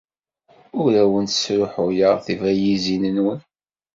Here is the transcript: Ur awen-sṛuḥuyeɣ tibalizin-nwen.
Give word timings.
Ur 0.81 0.91
awen-sṛuḥuyeɣ 1.03 2.15
tibalizin-nwen. 2.25 3.39